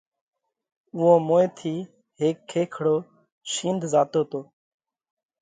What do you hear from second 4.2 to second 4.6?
تو۔